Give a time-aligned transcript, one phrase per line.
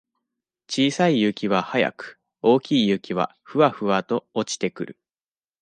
[0.67, 4.97] 小さい雪は早く、大きい雪は、ふわふわと落ちてくる。